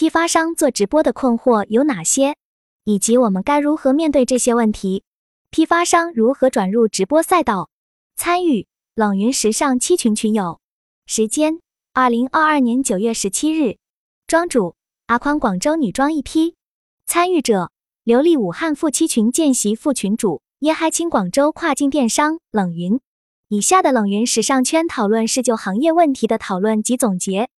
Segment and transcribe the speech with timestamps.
[0.00, 2.34] 批发商做直播的困惑有哪些，
[2.84, 5.04] 以及我们该如何面对这些问题？
[5.50, 7.68] 批发商如何转入直播赛道？
[8.16, 10.58] 参与冷云时尚七群群友，
[11.04, 11.60] 时间
[11.92, 13.76] 二零二二年九月十七日，
[14.26, 14.74] 庄主
[15.04, 16.54] 阿宽广州女装一批，
[17.04, 17.70] 参与者
[18.02, 22.98] 刘丽武汉副七群见习副群主耶嗨青广州跨境电商冷云。
[23.48, 27.50] 以下的冷云时尚圈讨论是就行业问题的讨论及总结。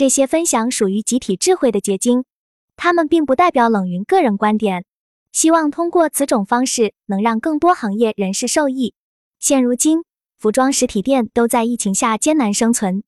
[0.00, 2.24] 这些分享属于集体智慧的结晶，
[2.74, 4.86] 他们并不代表冷云个人观点。
[5.30, 8.94] 希望通过此种方式，能让更多行业人士受益。
[9.38, 10.04] 现如今，
[10.38, 13.02] 服装实体店都在疫情下艰难生存，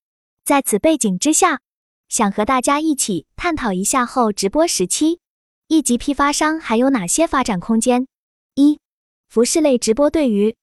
[0.44, 1.60] 在此背景之下，
[2.10, 5.18] 想和大家一起探讨一下后直播时期
[5.68, 8.06] 一级批发商还有哪些发展空间。
[8.54, 8.78] 一、
[9.30, 10.56] 服饰类直播对于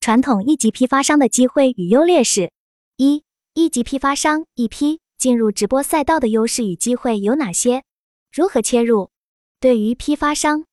[0.00, 2.50] 传统一级批发商的机会与优劣势。
[2.96, 3.22] 一、
[3.54, 4.98] 一级批发商一批。
[5.18, 7.84] 进入直播赛道的优势与机会有哪些？
[8.30, 9.10] 如何切入？
[9.58, 10.64] 对于批发商，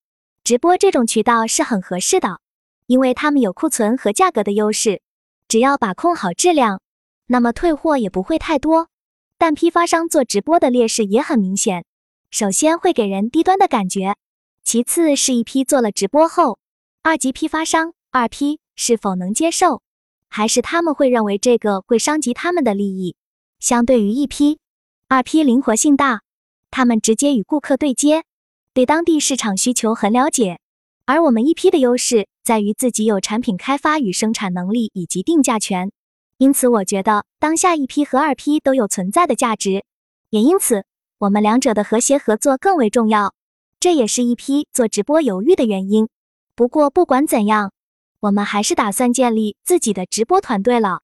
[0.43, 2.39] 直播这种渠道是很合适的，
[2.87, 5.01] 因为他们有库存和价格的优势，
[5.47, 6.81] 只要把控好质量，
[7.27, 8.89] 那么退货也不会太多。
[9.37, 11.85] 但批发商做直播的劣势也很明显，
[12.29, 14.15] 首先会给人低端的感觉，
[14.63, 16.59] 其次是一批做了直播后，
[17.01, 19.81] 二级批发商二批是否能接受，
[20.27, 23.15] 还是他们会认为这个会伤及他们的利益？
[23.63, 24.59] 相对于一批、
[25.07, 26.23] 二批灵活性大，
[26.69, 28.25] 他们直接与顾客对接，
[28.73, 30.59] 对当地市场需求很了解。
[31.05, 35.93] 而我们一批的优势在于自己有产品开发与生产能力以及定价权，
[36.39, 39.85] 因此我觉得当下一批和二批都有存在的价值，
[40.29, 40.83] 也因此
[41.19, 43.33] 我们两者的和谐合作更为重要。
[43.79, 46.09] 这也是一批做直播犹豫的原因。
[46.53, 47.71] 不过不管怎样，
[48.19, 50.99] 我们还是打算建立自己的直播团队了。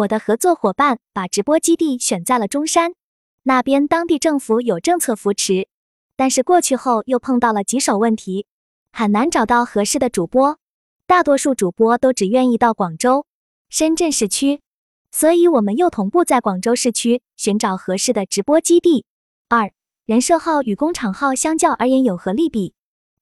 [0.00, 2.94] 我的合作伙伴把直播基地选在了中山，
[3.42, 5.68] 那边当地政府有政策扶持，
[6.16, 8.46] 但是过去后又碰到了棘手问题，
[8.92, 10.58] 很难找到合适的主播，
[11.06, 13.26] 大多数主播都只愿意到广州、
[13.68, 14.62] 深圳市区，
[15.10, 19.04] 所以我们又同步在广州市区寻找合适的直播基地。
[19.50, 19.70] 二
[20.06, 22.72] 人设号与工厂号相较而言有何利弊？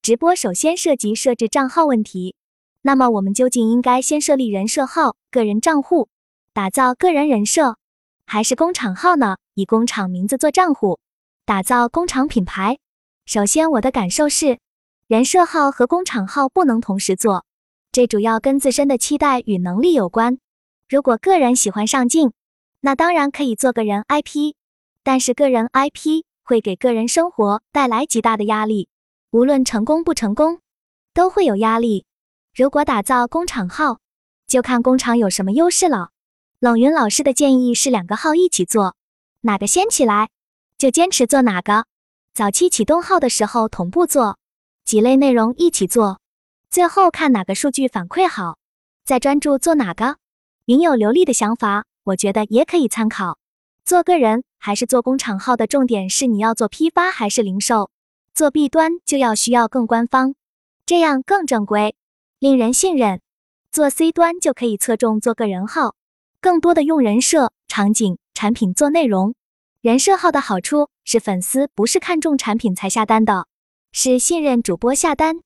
[0.01, 2.35] 直播首先涉及设置账号问题，
[2.83, 6.07] 那么我们究竟应该先设立人设号、个人账户？
[6.59, 7.77] 打造个人人设，
[8.25, 9.37] 还是工厂号呢？
[9.53, 10.99] 以工厂名字做账户，
[11.45, 12.79] 打造工厂品牌。
[13.25, 14.59] 首先，我的感受是，
[15.07, 17.45] 人设号和工厂号不能同时做，
[17.93, 20.37] 这主要跟自身的期待与能力有关。
[20.89, 22.33] 如果个人喜欢上镜，
[22.81, 24.53] 那当然可以做个人 IP，
[25.01, 28.89] 但是个人 IP 会给个人生活带来极大的压力，
[29.31, 30.59] 无论成功不成功，
[31.13, 32.03] 都会有压力。
[32.53, 33.99] 如果打造工厂号，
[34.45, 36.09] 就看工厂有什么优势了。
[36.59, 38.97] 冷云老师的建议是两个号一起做，
[39.41, 40.29] 哪个先起来
[40.77, 41.85] 就坚持做哪个。
[42.33, 44.37] 早期启动号的时候同步做
[44.83, 46.19] 几类内容一起做，
[46.69, 48.57] 最后看哪个数据反馈好，
[49.05, 50.17] 再专注做哪个。
[50.65, 53.37] 云有流利的想法，我觉得也可以参考。
[53.85, 57.89] 做个人还是做工厂号的重点是你要做批发还是零售。
[58.33, 60.35] 做 B 端就要需要更官方，
[60.85, 61.95] 这样更正规，
[62.37, 63.21] 令人信任。
[63.71, 65.95] 做 C 端就可以侧重做个人号。
[66.41, 69.35] 更多的用人设、场景、产品做内容。
[69.81, 73.47] 人设号的好处是粉丝不是看中产品才下单的，
[73.91, 75.41] 是信任主播下单，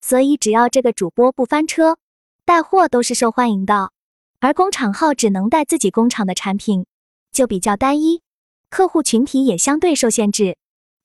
[0.00, 1.98] 所以只要这个主播不翻车，
[2.44, 3.90] 带货都是受欢迎的。
[4.38, 6.86] 而工厂号只能带自己工厂的产品，
[7.32, 8.22] 就比较单一，
[8.70, 10.56] 客户群体也相对受限制。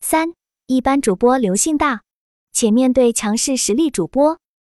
[0.02, 0.34] 三，
[0.68, 2.02] 一般主播流性大，
[2.52, 4.38] 且面对强势实力主播，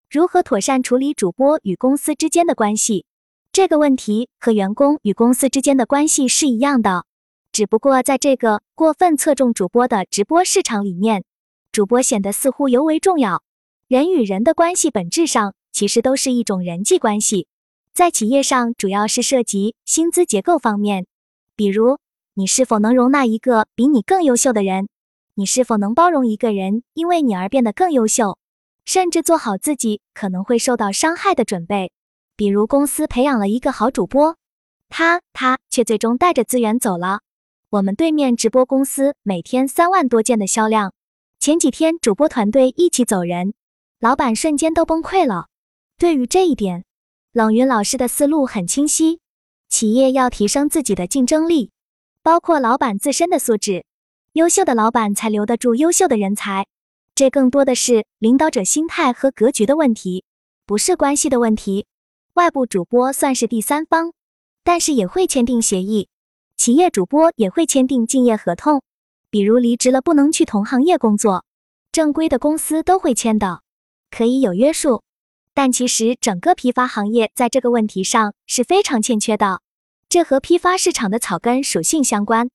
[0.09, 3.07] 如何妥善处理主播与公司之间的关系？
[3.53, 7.05] 这个问题和员工与公司之间的关系是一样的，
[7.53, 11.23] 只不过在这个过分侧重主播的直播市场里面，
[11.71, 13.43] 主播显得似乎尤为重要。
[13.89, 17.47] 人与人的关系本质上其实都是一种人际关系，
[17.93, 21.07] 在企业上主要是涉及薪资结构方面，
[21.55, 21.99] 比如
[22.33, 24.89] 你是否能容纳一个比你更优秀的人，
[25.35, 28.39] 你是否能包容一个人因为你而变得更优秀，
[28.87, 31.93] 甚至做好自己可能会受到伤害的准备。
[32.43, 34.37] 比如公司培养了一个好主播，
[34.89, 37.21] 他他却最终带着资源走了。
[37.71, 40.93] 我们对面直播公司每天三万多件的销量，
[41.39, 43.55] 前几天主播团队一起走人，
[44.01, 45.47] 老板瞬间都崩溃了。
[45.97, 46.85] 对于这一点，
[47.31, 49.21] 冷云老师的思路很清晰：
[49.69, 51.71] 企业要提升自己的竞争力，
[52.25, 53.85] 包括老板自身的素质，
[54.33, 56.67] 优秀的老板才留得住优秀的人才。
[57.15, 60.25] 这更多的是领导者心态和格局的问题，
[60.67, 61.87] 不是关系的问题。
[62.35, 64.15] 外部主播算是第三方，
[64.65, 66.09] 但是也会签订协议，
[66.57, 68.83] 企业主播也会签订竞业合同。
[69.29, 71.45] 比如离职了不能去同行业工作，
[71.93, 73.61] 正规的公司都会签的，
[74.11, 75.03] 可以有约束。
[75.53, 79.61] 但其实整个批发行业在这个问题上是非常欠缺的，
[80.09, 82.49] 这和批发市场的草根属性相关，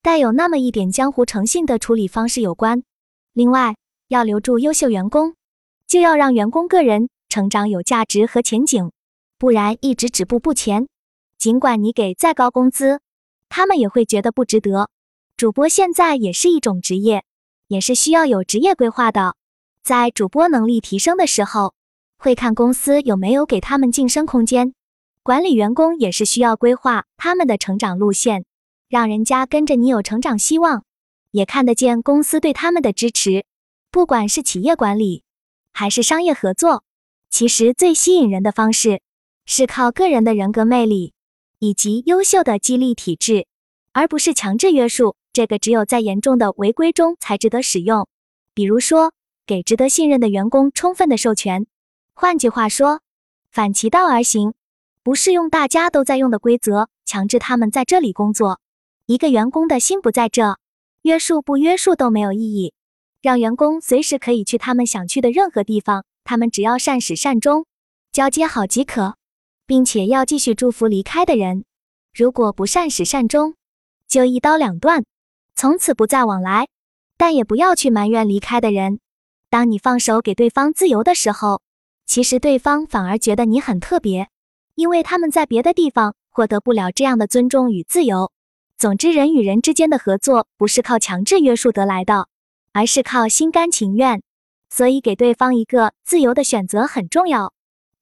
[0.00, 2.84] 带有那么一点江湖诚信的处理方式有关。
[3.32, 3.74] 另外，
[4.06, 5.34] 要留住优秀员工，
[5.88, 8.92] 就要让员工个人成长有价值和前景，
[9.44, 10.88] 不然一直止步不前。
[11.36, 13.02] 尽管你给再高工资，
[13.50, 14.88] 他们也会觉得不值得。
[15.36, 17.24] 主播现在也是一种职业，
[17.68, 19.36] 也是需要有职业规划的。
[19.82, 21.74] 在主播能力提升的时候，
[22.16, 24.72] 会看公司有没有给他们晋升空间。
[25.22, 28.46] 管理员工也是需要规划他们的成长路线，
[28.88, 30.86] 让人家跟着你有成长希望，
[31.32, 33.44] 也看得见公司对他们的支持。
[33.90, 35.22] 不管是企业管理
[35.70, 36.82] 还是商业合作，
[37.28, 39.02] 其实最吸引人的方式
[39.46, 41.12] 是靠个人的人格魅力
[41.58, 43.46] 以及优秀的激励体制，
[43.92, 45.16] 而不是强制约束。
[45.32, 48.06] 这个只有在严重的违规中才值得使用，
[48.54, 49.12] 比如说
[49.46, 51.66] 给值得信任的员工充分的授权。
[52.14, 53.00] 换句话说，
[53.50, 54.54] 反其道而行，
[55.02, 58.60] 不适用大家都在用的规则强制他们在这里工作。
[59.06, 60.58] 一个员工的心不在这，
[61.02, 62.72] 约束不约束都没有意义。
[63.20, 67.66] 让员工随时可以去他们想去的任何地方，他们只要善始善终，
[68.12, 69.16] 交接好即可，
[69.66, 71.64] 并且要继续祝福离开的人。
[72.12, 73.54] 如果不善始善终，
[74.06, 75.04] 就一刀两断。
[75.56, 76.68] 从此不再往来，
[77.16, 79.00] 但也不要去埋怨离开的人。
[79.48, 81.62] 当你放手给对方自由的时候，
[82.06, 84.28] 其实对方反而觉得你很特别，
[84.74, 88.30] 因为他们在别的地方获得不了这样的尊重与自由。
[88.76, 92.28] 总之，人与人之间的合作不是靠强制约束得来的，
[92.72, 94.20] 而是靠心甘情愿。
[94.68, 97.53] 所以，给对方一个自由的选择很重要。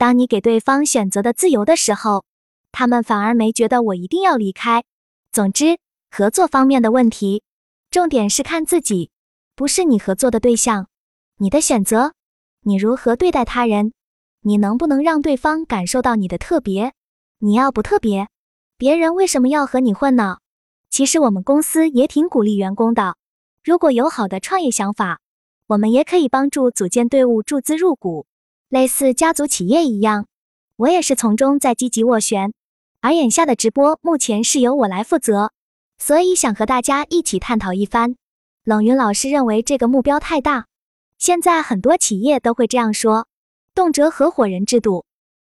[0.02, 2.24] 当你给对方选择的自由的时候，
[2.72, 4.82] 他们反而没觉得我一定要离开。
[5.30, 5.78] 总之。
[6.10, 7.44] 合作方面的问题，
[7.88, 9.12] 重点是看自己，
[9.54, 10.88] 不是你合作的对象。
[11.36, 12.14] 你的选择，
[12.62, 13.92] 你如何对待他人，
[14.40, 16.92] 你能不能让对方感受到你的特别？
[17.38, 18.26] 你要不特别，
[18.76, 20.38] 别人为什么要和你混呢？
[20.90, 23.14] 其实我们公司也挺鼓励员工的，
[23.62, 25.20] 如果有好的创业想法，
[25.68, 28.26] 我们也可以帮助组建队伍、注资入股，
[28.72, 30.26] 类似家族企业一样。
[30.76, 32.54] 我也是从中在积极斡旋，
[33.02, 35.52] 而眼下的直播目前是由我来负责。
[35.98, 38.16] 所以想和大家一起探讨一番。
[38.64, 40.68] 冷云老师认为这个目标太大，
[41.18, 43.26] 现在很多企业都会这样说，
[43.74, 45.04] 动辄合伙人制度，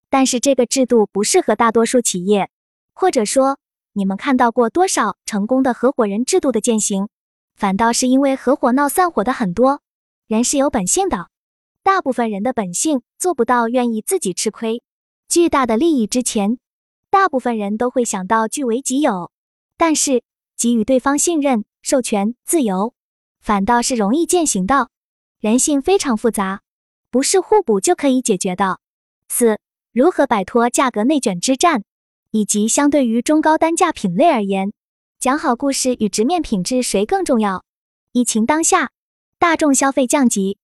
[0.10, 2.50] 但是这个制度不适合大多数企业，
[2.94, 3.60] 或者说
[3.92, 7.10] 你们看到过多少成功的合伙人制度的践行？
[7.58, 9.82] 反倒是因为合伙闹散伙的很多。
[10.28, 11.28] 人是有本性的，
[11.88, 14.84] 大部分人的本性做不到愿意自己吃亏。
[15.30, 16.60] 巨大的利益之前，
[17.10, 19.32] 大部分人都会想到据为己有，
[19.78, 20.22] 但是。
[20.58, 22.94] 给予对方信任、授权、自由，
[23.40, 24.90] 反倒是容易践行的。
[25.40, 26.62] 人性非常复杂，
[27.10, 28.80] 不是互补就可以解决的。
[29.30, 29.60] 四、
[29.94, 31.84] 如何摆脱价格内卷之战，
[32.32, 34.74] 以及相对于中高单价品类而言，
[35.20, 37.64] 讲好故事与直面品质谁更重要？
[38.12, 38.90] 疫情当下，
[39.38, 40.58] 大众消费降级，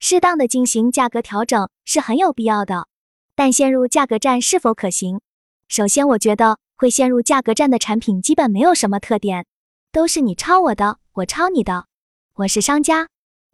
[0.00, 2.88] 适当的进行价格调整是很有必要的。
[3.36, 5.20] 但陷入价格战是否可行？
[5.68, 6.58] 首先，我觉得。
[6.80, 9.44] 会陷入价格战的产品基本没有什么特点，
[9.92, 11.84] 都是你抄我的，我抄你的。
[12.32, 13.08] 我是商家，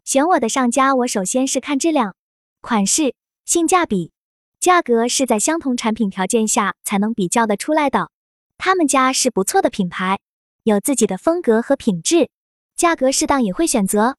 [0.05, 2.15] 选我的上家，我首先是看质量、
[2.61, 3.13] 款式、
[3.43, 4.13] 性价比，
[4.61, 8.11] 价格是在相同产品条件下才能比较的出来的。
[8.57, 10.19] 他们家是不错的品牌，
[10.63, 12.29] 有自己的风格和品质，
[12.77, 14.15] 价格适当也会选择。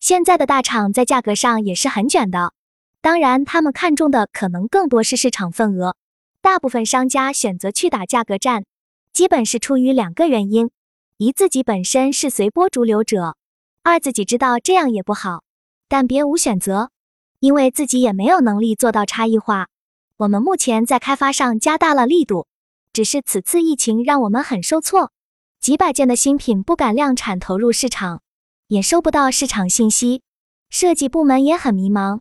[0.00, 2.54] 现在的大厂在价格上也是很卷的，
[3.02, 5.94] 当然他们看重的可能更多是市场份额。
[6.40, 8.64] 大部分商家选择去打价格战，
[9.12, 10.70] 基本是出于两个原因：
[11.18, 13.34] 一自己本身是随波逐流者；
[13.82, 15.44] 二自己知道这样也不好，
[15.86, 16.90] 但别无选择，
[17.38, 19.68] 因为自己也没有能力做到差异化。
[20.16, 22.46] 我们目前在开发上加大了力度，
[22.94, 25.12] 只是此次疫情让我们很受挫，
[25.60, 28.22] 几百件的新品不敢量产投入市场，
[28.70, 30.22] 也收不到市场信息，
[30.68, 32.20] 设计部门也很迷茫，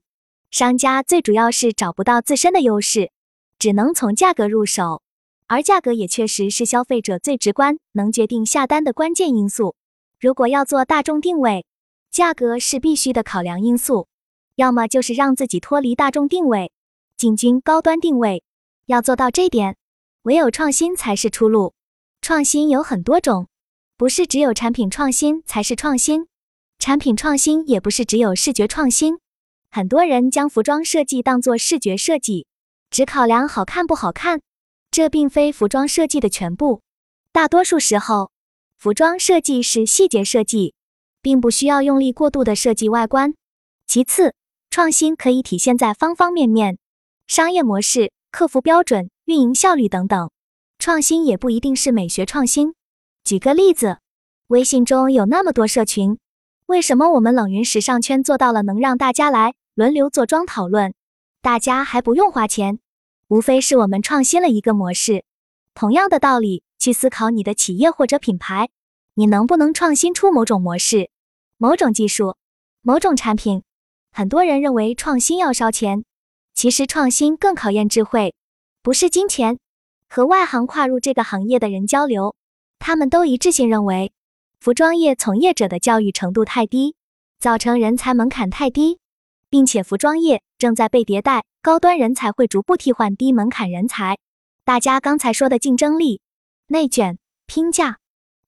[0.50, 3.12] 商家最主要是找不到自身的优势。
[3.60, 5.04] 只能从价格入手，
[5.46, 9.76] 而价格也确实是消费者最直观、能决定下单的关键因素。
[10.20, 11.68] 如果要做大众定位，
[12.10, 14.08] 价格是必须的考量因素。
[14.56, 16.72] 要么就是让自己脱离大众定位，
[17.16, 18.42] 进军高端定位。
[18.88, 19.78] 要做到这点，
[20.24, 21.76] 唯有创新才是出路。
[22.22, 23.48] 创新有很多种，
[23.96, 26.26] 不是只有产品创新才是创新，
[26.80, 29.20] 产品创新也不是只有视觉创新。
[29.70, 32.48] 很多人将服装设计当做视觉设计。
[32.90, 34.42] 只考量好看不好看，
[34.90, 36.82] 这并非服装设计的全部。
[37.32, 38.32] 大多数时候，
[38.78, 40.74] 服装设计是细节设计，
[41.22, 43.36] 并不需要用力过度的设计外观。
[43.86, 44.34] 其次，
[44.72, 46.80] 创新可以体现在方方面面，
[47.28, 50.32] 商业模式、客服标准、运营效率等等。
[50.80, 52.74] 创新也不一定是美学创新。
[53.24, 54.00] 举个例子，
[54.48, 56.18] 微信中有那么多社群，
[56.70, 60.94] 为什么我们冷云时尚圈做到了能让大家来轮流坐庄讨论，
[61.42, 62.78] 大家还不用花钱？
[63.28, 65.26] 无非是我们创新了一个模式。
[65.74, 68.70] 同样的道理，去思考你的企业或者品牌，
[69.16, 71.10] 你能不能创新出某种模式、
[71.58, 72.36] 某种技术、
[72.84, 73.64] 某种产品？
[74.12, 76.06] 很多人认为创新要烧钱，
[76.54, 78.36] 其实创新更考验智慧，
[78.84, 79.58] 不是金钱。
[80.08, 82.36] 和外行跨入这个行业的人交流，
[82.78, 84.12] 他们都一致性认为，
[84.60, 86.96] 服装业从业者的教育程度太低，
[87.40, 89.00] 造成人才门槛太低，
[89.50, 94.18] 并且服装业正在被迭代，高端人才会逐步替换低门槛人才。
[94.66, 96.20] 大家刚才说的竞争力、
[96.68, 98.00] 内卷、拼价，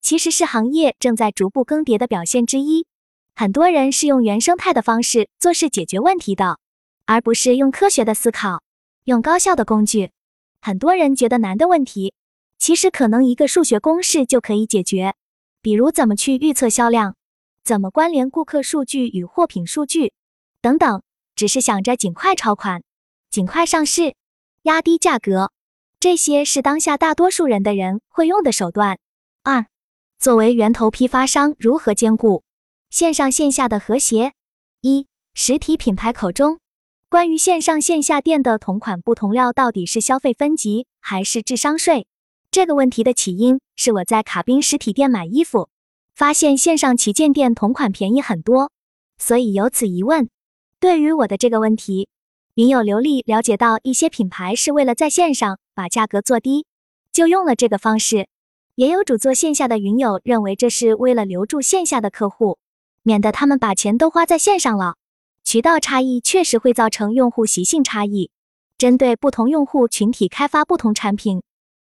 [0.01, 2.85] 其实是行业正在逐步更迭的表现之一。
[3.33, 6.59] 很多人是用原生态的方式做事解决问题的，
[7.05, 8.61] 而不是用科学的思考，
[9.05, 10.11] 用高效的工具。
[10.59, 12.13] 很多人觉得难的问题，
[12.59, 15.15] 其实可能一个数学公式就可以解决。
[15.61, 17.15] 比如怎么去预测销量，
[17.63, 20.13] 怎么关联顾客数据与货品数据
[20.61, 21.03] 等等，
[21.35, 22.83] 只是想着尽快超款、
[23.29, 24.15] 尽快上市、
[24.63, 25.51] 压低价格，
[25.99, 28.97] 这些是当下大多数人的人会用的手段。
[29.43, 29.67] 二，
[30.17, 32.43] 作为源头批发商，如何兼顾
[32.89, 34.33] 线上线下的和谐？
[34.81, 36.59] 一，实体品牌口中。
[37.07, 42.07] 关于线上线下店的同款不同料，到底是消费分级还是智商税？
[42.51, 45.69] 这个问题的起因是我在卡宾实体店买衣服，
[46.13, 48.73] 发现线上旗舰店同款便宜很多，
[49.17, 50.29] 所以有此疑问。
[50.77, 52.09] 对于我的这个问题，
[52.55, 56.65] 云友刘丽了解到一些品牌是为了在线上把价格做低，
[57.13, 58.25] 就用了这个方式；
[58.75, 62.57] 也有主做线下的云友认为这是为了留住线下的客户，
[63.01, 64.95] 免得他们把钱都花在线上了。
[65.45, 68.29] 渠道差异确实会造成用户习性差异，
[68.77, 71.41] 针对不同用户群体开发不同产品，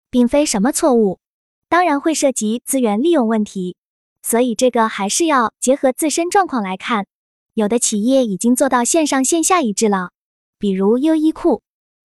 [0.09, 1.19] 并非什么错误。
[1.67, 3.75] 当然会涉及资源利用问题，
[4.21, 7.05] 所以这个还是要结合自身状况来看。
[7.53, 10.11] 有的企业已经做到线上线下一致了，
[10.57, 11.61] 比如优衣库、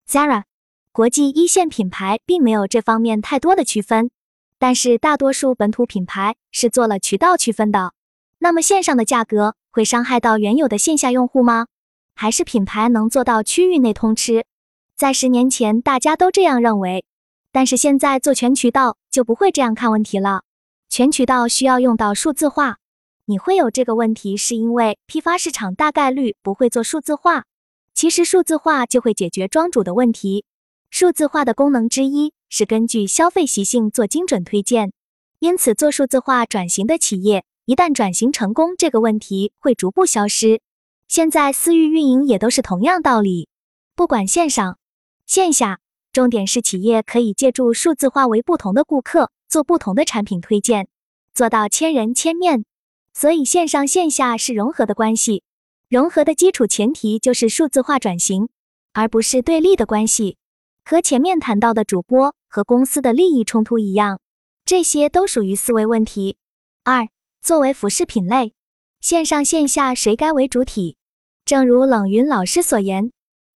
[0.07, 0.43] Zara，
[0.91, 4.11] 国际一线品牌并没有这方面太多的区分，
[4.59, 7.93] 但是大多数本土品牌是做了渠道区分的。
[8.39, 9.55] 那么线上的价格。
[9.75, 11.67] 会伤害到原有的线下用户吗？
[12.15, 14.45] 还是品牌能做到区域内通吃？
[14.95, 17.03] 在十年前，大家都这样认为，
[17.55, 20.43] 但是现在做全渠道就不会这样看问题了。
[20.89, 22.79] 全渠道需要用到数字化，
[23.23, 27.45] 你会有这个问题，是因为批发市场大概率不会做数字化。
[27.93, 30.43] 其实数字化就会解决庄主的问题。
[30.89, 34.91] 数字化的功能之一是根据消费习性做精准推荐，
[35.39, 37.45] 因此做数字化转型的企业。
[37.63, 40.59] 一旦转型成功，这个问题会逐步消失。
[41.07, 43.47] 现在私域运营也都是同样道理，
[43.95, 44.77] 不管线上
[45.25, 45.79] 线下，
[46.15, 50.87] 重点是企业可以借助数字化为不同的顾客做不同的产品推荐，
[51.33, 52.63] 做到千人千面。
[53.13, 55.43] 所以线上线下是融合的关系，
[55.89, 58.47] 融合的基础前提就是数字化转型，
[58.93, 60.37] 而不是对立的关系。
[60.85, 64.21] 和前面谈到的主播和公司的利益冲突一样，
[64.63, 66.37] 这些都属于思维问题。
[66.85, 67.09] 二。
[67.41, 68.53] 作为服饰品类，
[69.01, 70.95] 线上线下谁该为主体？
[71.43, 73.11] 正如冷云老师所言，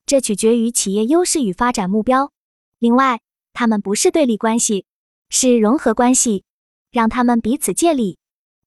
[0.06, 2.34] 这取决于企业优势与发展目标。
[2.80, 3.20] 另外，
[3.54, 4.86] 他们不是对立关系，
[5.30, 6.46] 是融合关系，
[6.92, 8.18] 让他们彼此借力，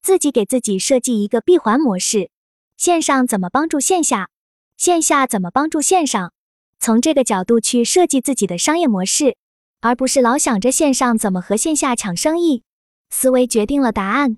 [0.02, 2.31] 自己给自己设计一个闭环模式。
[2.76, 4.28] 线上怎么帮助线下？
[4.76, 6.33] 线下怎么帮助线上？
[6.78, 9.37] 从这个角度去设计自己的商业模式，
[9.81, 12.64] 而不是老想着线上怎么和线下抢生意。
[13.09, 14.37] 思维决定了答案。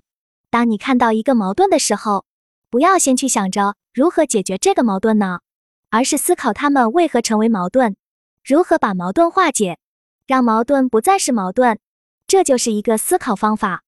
[0.49, 2.23] 当你看到一个矛盾的时候，
[2.69, 5.39] 不要先去想着如何解决这个矛盾呢，
[5.89, 7.97] 而是思考他们为何成为矛盾，
[8.45, 9.79] 如何把矛盾化解，
[10.27, 11.79] 让矛盾不再是矛盾。
[12.27, 13.81] 这就是一个思考方法。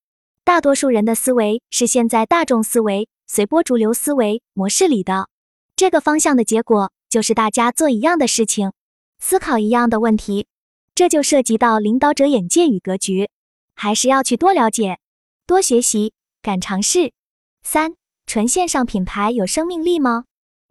[0.43, 5.29] 大多数人的思维是现在大众思维、随波逐流思维模式里的
[5.75, 8.71] 这个方向的结果，就是大家做一样的事情，
[9.19, 10.47] 思考一样的问题。
[10.95, 13.29] 这就涉及到领导者眼界与格局，
[13.75, 14.97] 还是要去多了解、
[15.45, 16.13] 多学习。
[16.41, 17.13] 敢尝试。
[17.61, 17.93] 三、
[18.25, 20.23] 纯线上品牌有生命力吗？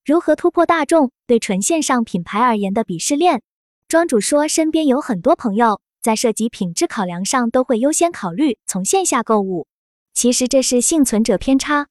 [0.05, 3.43] 如何突破大众对纯线上品牌而言的鄙视链？
[3.89, 9.69] 庄主说，身边有很多朋友在涉及品质考量上都会优先考虑从线下购物。
[10.13, 11.87] 其实这是幸存者偏差。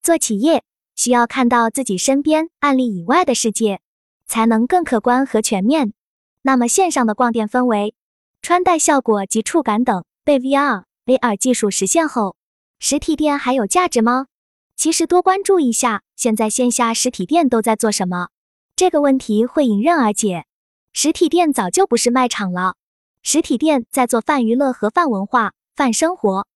[0.00, 0.62] 做企业
[0.94, 3.80] 需要看到自己身边案例以外的世界，
[4.28, 5.92] 才能更客观和全面。
[6.42, 7.96] 那么线上的逛店氛围、
[8.40, 12.36] 穿戴效果及触感等被 VR、AR 技术实现后。
[12.78, 14.28] 实体店还有价值吗？
[14.76, 18.28] 其实多关注一下现在线下实体店都在做什么，
[18.76, 20.44] 这个问题会迎刃而解。
[20.92, 22.74] 实体店早就不是卖场了，
[23.22, 26.46] 实体店在做泛娱乐和泛文化、泛生活。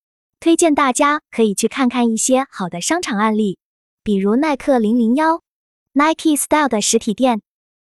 [0.40, 3.58] 推荐大家可以去看看一些好的商场案例，
[4.02, 5.42] 比如耐克零零幺
[5.92, 7.40] Nike Style 的实体店